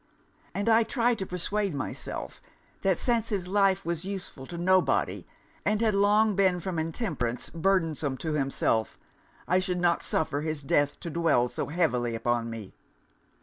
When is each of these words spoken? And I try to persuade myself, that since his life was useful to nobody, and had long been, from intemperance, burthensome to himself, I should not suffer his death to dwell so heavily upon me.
And 0.55 0.67
I 0.67 0.81
try 0.81 1.13
to 1.13 1.27
persuade 1.27 1.75
myself, 1.75 2.41
that 2.81 2.97
since 2.97 3.29
his 3.29 3.47
life 3.47 3.85
was 3.85 4.03
useful 4.03 4.47
to 4.47 4.57
nobody, 4.57 5.27
and 5.63 5.79
had 5.79 5.93
long 5.93 6.35
been, 6.35 6.59
from 6.59 6.79
intemperance, 6.79 7.51
burthensome 7.51 8.17
to 8.17 8.31
himself, 8.33 8.97
I 9.47 9.59
should 9.59 9.79
not 9.79 10.01
suffer 10.01 10.41
his 10.41 10.63
death 10.63 10.99
to 11.01 11.11
dwell 11.11 11.49
so 11.49 11.67
heavily 11.67 12.15
upon 12.15 12.49
me. 12.49 12.73